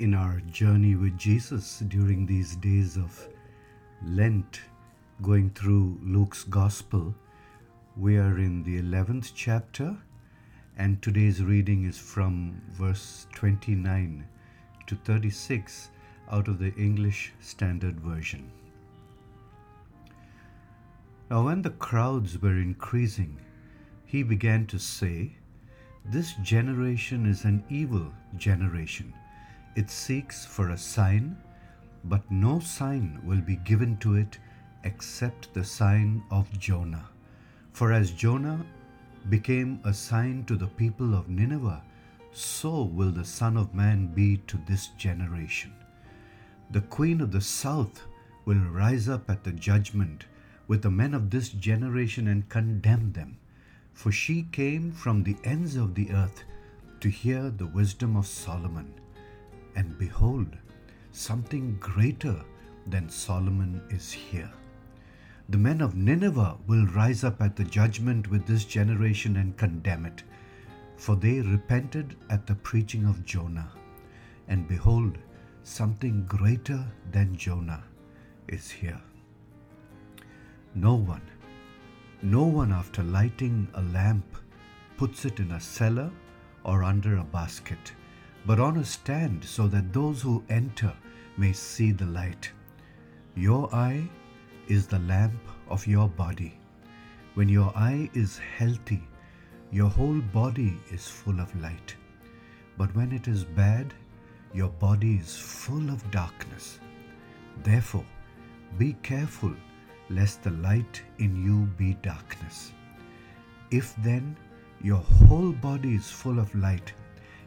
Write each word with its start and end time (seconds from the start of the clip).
in 0.00 0.14
our 0.14 0.40
journey 0.50 0.94
with 0.94 1.18
Jesus 1.18 1.80
during 1.88 2.24
these 2.24 2.56
days 2.56 2.96
of 2.96 3.28
Lent, 4.02 4.62
going 5.20 5.50
through 5.50 5.98
Luke's 6.02 6.42
Gospel. 6.42 7.14
We 7.98 8.16
are 8.16 8.38
in 8.38 8.62
the 8.62 8.80
11th 8.80 9.32
chapter, 9.34 9.94
and 10.78 11.02
today's 11.02 11.42
reading 11.42 11.84
is 11.84 11.98
from 11.98 12.62
verse 12.70 13.26
29 13.34 14.26
to 14.86 14.96
36 15.04 15.90
out 16.30 16.48
of 16.48 16.58
the 16.58 16.72
English 16.76 17.34
Standard 17.40 18.00
Version. 18.00 18.50
Now, 21.30 21.44
when 21.44 21.60
the 21.60 21.76
crowds 21.76 22.40
were 22.40 22.56
increasing, 22.56 23.36
he 24.06 24.22
began 24.22 24.66
to 24.68 24.78
say, 24.78 25.32
This 26.06 26.32
generation 26.42 27.26
is 27.26 27.44
an 27.44 27.62
evil 27.68 28.10
generation. 28.38 29.12
It 29.76 29.90
seeks 29.90 30.44
for 30.44 30.70
a 30.70 30.78
sign, 30.78 31.36
but 32.04 32.28
no 32.30 32.58
sign 32.58 33.20
will 33.24 33.40
be 33.40 33.56
given 33.56 33.96
to 33.98 34.16
it 34.16 34.38
except 34.84 35.54
the 35.54 35.64
sign 35.64 36.22
of 36.30 36.58
Jonah. 36.58 37.08
For 37.72 37.92
as 37.92 38.10
Jonah 38.10 38.64
became 39.28 39.80
a 39.84 39.94
sign 39.94 40.44
to 40.46 40.56
the 40.56 40.66
people 40.66 41.14
of 41.14 41.28
Nineveh, 41.28 41.82
so 42.32 42.82
will 42.82 43.10
the 43.10 43.24
Son 43.24 43.56
of 43.56 43.74
Man 43.74 44.06
be 44.08 44.38
to 44.48 44.58
this 44.66 44.88
generation. 44.98 45.72
The 46.70 46.80
Queen 46.82 47.20
of 47.20 47.32
the 47.32 47.40
South 47.40 48.02
will 48.44 48.58
rise 48.58 49.08
up 49.08 49.28
at 49.28 49.44
the 49.44 49.52
judgment 49.52 50.24
with 50.66 50.82
the 50.82 50.90
men 50.90 51.14
of 51.14 51.30
this 51.30 51.48
generation 51.48 52.28
and 52.28 52.48
condemn 52.48 53.12
them. 53.12 53.38
For 53.92 54.10
she 54.10 54.44
came 54.44 54.92
from 54.92 55.22
the 55.22 55.36
ends 55.44 55.76
of 55.76 55.94
the 55.94 56.10
earth 56.12 56.44
to 57.00 57.08
hear 57.08 57.50
the 57.50 57.66
wisdom 57.66 58.16
of 58.16 58.26
Solomon. 58.26 58.94
And 59.76 59.98
behold, 59.98 60.56
something 61.12 61.76
greater 61.78 62.36
than 62.86 63.08
Solomon 63.08 63.82
is 63.90 64.10
here. 64.10 64.50
The 65.48 65.58
men 65.58 65.80
of 65.80 65.96
Nineveh 65.96 66.58
will 66.66 66.86
rise 66.86 67.24
up 67.24 67.42
at 67.42 67.56
the 67.56 67.64
judgment 67.64 68.30
with 68.30 68.46
this 68.46 68.64
generation 68.64 69.36
and 69.36 69.56
condemn 69.56 70.06
it, 70.06 70.22
for 70.96 71.16
they 71.16 71.40
repented 71.40 72.16
at 72.28 72.46
the 72.46 72.54
preaching 72.54 73.04
of 73.04 73.24
Jonah. 73.24 73.70
And 74.48 74.68
behold, 74.68 75.18
something 75.64 76.24
greater 76.26 76.84
than 77.10 77.36
Jonah 77.36 77.82
is 78.48 78.70
here. 78.70 79.00
No 80.74 80.94
one, 80.94 81.22
no 82.22 82.44
one 82.44 82.72
after 82.72 83.02
lighting 83.02 83.66
a 83.74 83.82
lamp 83.82 84.24
puts 84.96 85.24
it 85.24 85.40
in 85.40 85.50
a 85.52 85.60
cellar 85.60 86.10
or 86.64 86.84
under 86.84 87.16
a 87.16 87.24
basket 87.24 87.92
but 88.46 88.60
on 88.60 88.78
a 88.78 88.84
stand 88.84 89.44
so 89.44 89.66
that 89.68 89.92
those 89.92 90.22
who 90.22 90.42
enter 90.48 90.92
may 91.36 91.52
see 91.52 91.92
the 91.92 92.06
light. 92.06 92.50
Your 93.34 93.72
eye 93.74 94.08
is 94.68 94.86
the 94.86 94.98
lamp 95.00 95.40
of 95.68 95.86
your 95.86 96.08
body. 96.08 96.58
When 97.34 97.48
your 97.48 97.72
eye 97.76 98.10
is 98.14 98.38
healthy, 98.38 99.02
your 99.70 99.88
whole 99.88 100.20
body 100.32 100.78
is 100.90 101.06
full 101.08 101.40
of 101.40 101.60
light. 101.62 101.94
But 102.76 102.94
when 102.96 103.12
it 103.12 103.28
is 103.28 103.44
bad, 103.44 103.94
your 104.52 104.68
body 104.68 105.16
is 105.16 105.36
full 105.36 105.90
of 105.90 106.10
darkness. 106.10 106.80
Therefore, 107.62 108.06
be 108.78 108.94
careful 109.02 109.54
lest 110.08 110.42
the 110.42 110.50
light 110.50 111.02
in 111.18 111.44
you 111.44 111.66
be 111.76 111.94
darkness. 112.02 112.72
If 113.70 113.94
then 113.96 114.36
your 114.82 114.98
whole 114.98 115.52
body 115.52 115.94
is 115.94 116.10
full 116.10 116.38
of 116.40 116.52
light, 116.54 116.92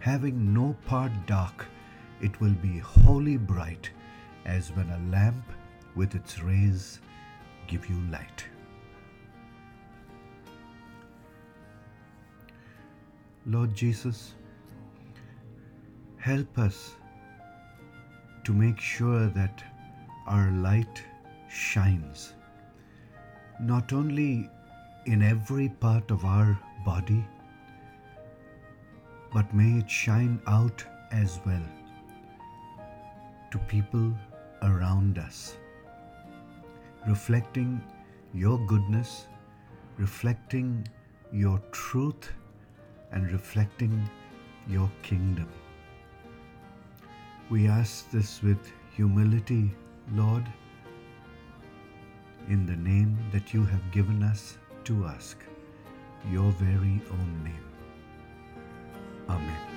having 0.00 0.52
no 0.52 0.74
part 0.86 1.12
dark, 1.26 1.66
it 2.20 2.40
will 2.40 2.54
be 2.54 2.78
wholly 2.78 3.36
bright, 3.36 3.90
as 4.44 4.70
when 4.72 4.88
a 4.90 5.10
lamp 5.10 5.44
with 5.94 6.14
its 6.14 6.42
rays 6.42 7.00
give 7.66 7.88
you 7.88 8.00
light. 8.10 8.44
Lord 13.46 13.74
Jesus, 13.74 14.34
help 16.18 16.58
us 16.58 16.96
to 18.44 18.52
make 18.52 18.80
sure 18.80 19.28
that 19.28 19.62
our 20.26 20.50
light 20.50 21.02
shines 21.48 22.34
not 23.60 23.92
only 23.92 24.48
in 25.06 25.22
every 25.22 25.68
part 25.68 26.10
of 26.10 26.24
our 26.24 26.58
body 26.84 27.24
but 29.32 29.52
may 29.54 29.78
it 29.78 29.90
shine 29.90 30.40
out 30.46 30.84
as 31.12 31.40
well 31.46 31.62
to 33.50 33.58
people 33.58 34.12
around 34.62 35.18
us, 35.18 35.56
reflecting 37.06 37.80
your 38.34 38.58
goodness, 38.66 39.26
reflecting 39.96 40.86
your 41.32 41.60
truth, 41.72 42.32
and 43.12 43.30
reflecting 43.32 44.08
your 44.68 44.90
kingdom. 45.02 45.48
We 47.50 47.66
ask 47.66 48.10
this 48.10 48.42
with 48.42 48.72
humility, 48.94 49.72
Lord, 50.12 50.44
in 52.48 52.66
the 52.66 52.76
name 52.76 53.18
that 53.32 53.52
you 53.52 53.64
have 53.64 53.90
given 53.90 54.22
us 54.22 54.58
to 54.84 55.06
ask, 55.06 55.38
your 56.30 56.52
very 56.52 57.00
own 57.10 57.44
name. 57.44 57.69
Amén. 59.30 59.69